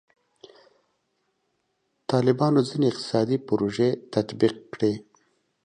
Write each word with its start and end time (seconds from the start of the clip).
طالبانو 2.09 2.59
ځینې 2.69 2.85
اقتصادي 2.89 3.37
پروژې 3.47 3.89
تطبیق 4.13 4.55
کړي. 4.73 4.93